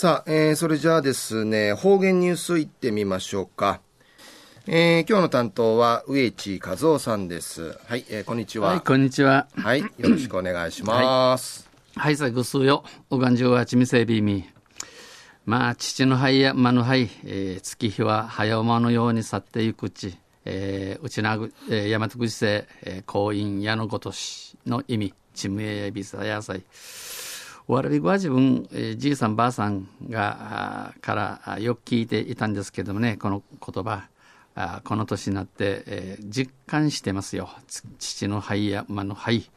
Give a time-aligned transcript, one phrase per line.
[0.00, 3.80] さあ、えー、それじゃあですね、方言ニュースいってみましょうか。
[4.68, 7.76] えー、今日の担当は植地和夫さんです。
[7.84, 8.68] はい、えー、こんにちは。
[8.68, 9.48] はい、こんにちは。
[9.56, 11.68] はい、よろしくお願いします。
[11.98, 12.84] はい、さぐすよ。
[13.10, 14.44] おがんじゅうはちみせびみ。
[15.46, 26.62] まあ、父の灰や間の灰、えー、月日は早馬のように去っていくうち、えー、うちなぐ、えー、大和口世、えー、婚姻矢のごとしの意味、ちむえびさやさい。
[27.68, 34.08] 我々は自分、えー、じいさんばあさんがからよく聞いていたんですけどもねこの言葉
[34.54, 37.50] あこの年になって、えー、実感してますよ。
[37.98, 39.50] 父の肺や間の肺、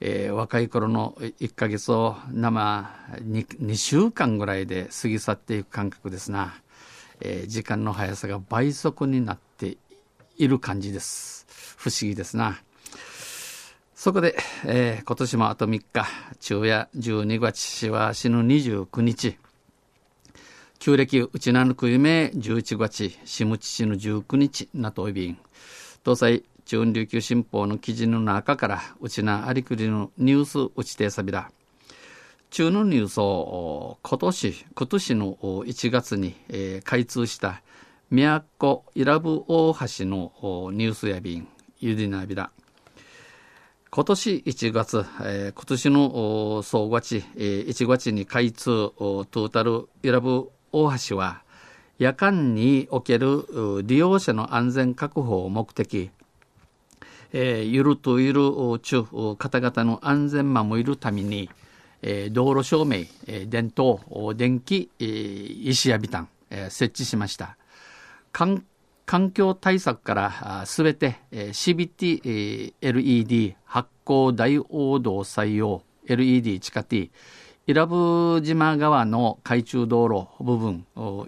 [0.00, 6.54] えー、若い頃の1ヶ月を生 2, 2週間ぐらいで過ぎ去っていく感覚ですな、
[7.20, 9.78] えー、時間の速さが倍速になって
[10.36, 11.46] いる感じです。
[11.78, 12.60] 不思議ですな。
[14.02, 14.34] そこで、
[14.64, 16.04] えー、今年もあと3日、
[16.40, 19.38] 昼夜12月は死ぬ29日、
[20.80, 25.38] 旧暦うちなぬく夢11月、しむちしぬ19日なといびん、
[26.04, 31.52] 東西中琉球新報の記事の中から、うちなありくりのニュースうちてさびら。
[32.50, 37.62] 中のニュースを今年、今年の1月に、えー、開通した
[38.10, 40.32] 宮古伊良部大橋の
[40.72, 41.46] ニュースやびん、
[41.78, 42.50] ゆりなびら。
[43.94, 51.42] 今年1月、えー、今年の総月、えー、1月に開通トータル選ぶ大橋は
[51.98, 53.44] 夜間における
[53.84, 56.10] 利用者の安全確保を目的、
[57.34, 58.40] えー、ゆるとゆる
[58.80, 59.04] 中
[59.36, 61.50] 方々の安全守るために、
[62.00, 64.00] えー、道路照明、えー、電灯、
[64.34, 67.58] 電気、えー、石やビタン、えー、設置しました。
[68.32, 68.64] 観
[69.12, 77.10] 環境対策からすべて CBT LED 発光ダイオード採用 LED 地下 T
[77.66, 80.86] 伊良部島側の海中道路部分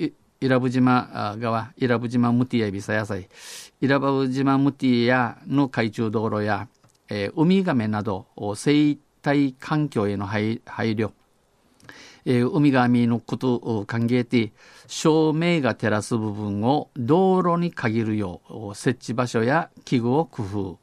[0.00, 3.28] 伊良部島側伊良部島ムティアビサ野菜
[3.82, 6.68] 伊良部島ムティアの海中道路や、
[7.10, 11.10] えー、ウミガメなど生態環境への配慮
[12.26, 14.52] えー、海が見のことを歓迎て、
[14.88, 20.78] 照明が照らす部分を道路に限るよう、設置場所や器具を工夫。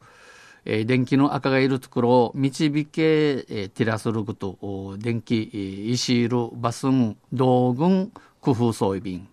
[0.66, 5.44] えー、電気の赤がいるところを導け、えー、照らすること、電気、
[5.92, 9.28] 石色、バスン、道具、工夫装備便。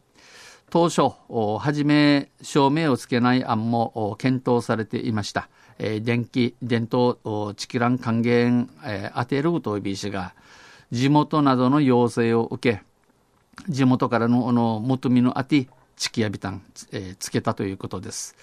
[0.71, 5.49] 当初、はじめ照明をつけない案も検討されていました。
[5.79, 10.35] え、電気、電灯、チキラン還元、え、当てるというしが、
[10.91, 12.83] 地元などの要請を受け、
[13.69, 16.63] 地元からのあの求めのあて、地気やびたん、
[16.93, 18.35] え、つけたということです。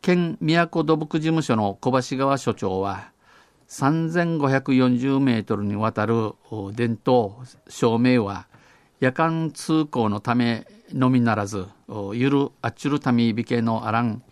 [0.00, 3.10] 県都土木事務所の小橋川所長は、
[3.68, 6.34] 3540メートルにわたる
[6.72, 7.34] 伝統
[7.68, 8.46] 照明は、
[9.00, 11.66] 夜間通行のためのみならず、
[12.14, 14.22] ゆるあっちゅるためびけのあらん、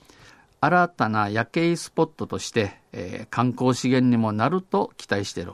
[0.64, 5.52] 新たな夜景スポットとして、えー、観光資源にもなると期待している。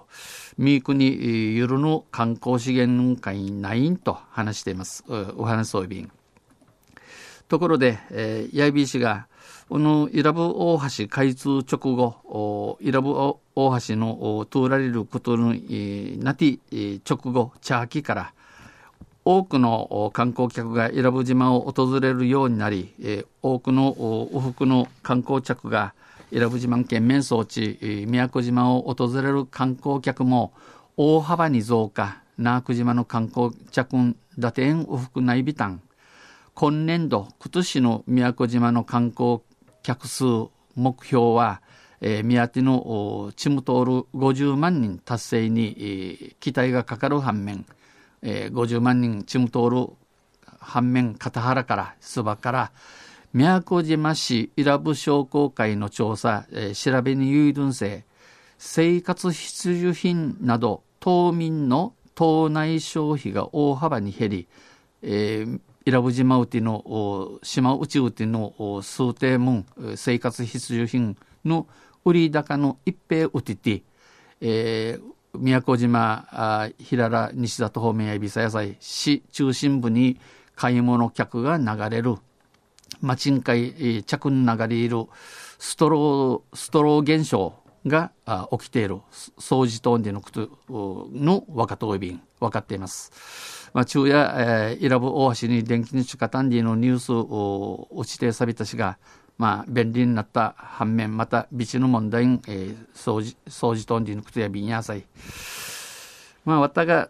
[0.57, 1.05] 三国
[1.57, 5.05] ゆるの観光資源会ないんと話しています。
[5.37, 6.13] お話そうびん。
[7.49, 9.27] ところで、えー、八重市が、
[9.69, 16.59] この伊良部大橋開通直後、伊良部大橋の通られることになって
[17.09, 18.33] 直後、茶秋から、
[19.39, 22.93] 多くの観光客が伊良部島を訪れるようになり、
[23.43, 25.95] 多くの往復の観光客が
[26.33, 30.53] 伊良部島県面装置宮古島を訪れる観光客も
[30.97, 32.23] 大幅に増加。
[32.39, 35.83] 那久島の観光客打点往復内備単
[36.55, 39.41] 今年度今年の宮古島の観光
[39.83, 40.25] 客数
[40.75, 41.61] 目標は、
[42.01, 47.67] え、宮手のチムトール50万人達成に、え、期待がかかる反面、
[48.23, 49.93] えー、50万人チムトール
[50.59, 52.73] 反面片原から須場から
[53.33, 58.05] 宮古島市伊良部商工会の調査、えー、調べに有分性
[58.59, 64.49] 生活必需品など島民の島内消費が大幅に減り、
[65.03, 69.65] えー、伊良部島うての島内うての数定門
[69.97, 71.67] 生活必需品の
[72.05, 73.83] 売り高の一平うてて、
[74.41, 75.03] えー、
[75.35, 80.19] 宮古島あ、平良、西里方面やびさ野菜、市中心部に
[80.57, 82.17] 買い物客が流れる、
[83.01, 85.07] 町んかい、着に流れる
[85.59, 87.55] ストロー、ストロー現象
[87.87, 88.13] が
[88.51, 88.99] 起きている、
[89.39, 90.49] 掃除等でのこと
[91.13, 93.71] の若と便、分かっています。
[93.73, 98.99] まあ、昼夜、えー、伊良部大橋に電気に近たんでのニュースを落ちてさびたしが、
[99.41, 105.05] まあ、便利になった反面、また、備地の問題、えー、掃除、掃除とんでのことや便やさい。
[106.45, 107.09] まあ、わたが、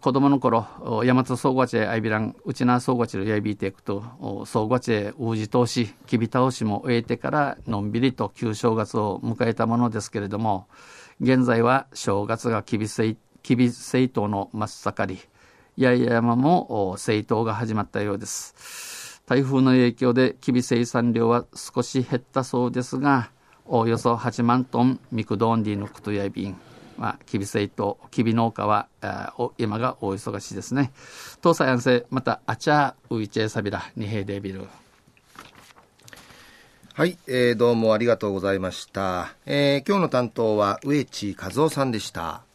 [0.00, 10.68] 子供の頃、大和総合地アイビラン、うちな総合地のやびいていくと、総合地へうじ通し、きび倒しも終えてから、のんびりと旧正月を迎えたものですけれども、
[11.20, 15.20] 現在は正月がきびせい、きび政党の真っ盛り、
[15.78, 18.95] 八重山も政党が始まったようです。
[19.26, 23.30] 台風の影響できび生産量は少し減ったそうですが、
[23.64, 26.56] およそ8万トンミクドンディのクトヤビン、
[26.96, 28.86] まあ、きびせいときび農家は、
[29.58, 30.92] 今が大忙しいですね。
[31.42, 34.68] 東西安政、また、あちゃういちえさびら、にへいでビル。
[36.94, 39.34] はい、えー、どうもありがとうございました。
[39.44, 42.45] えー、今日の担当は植地和夫さんでした。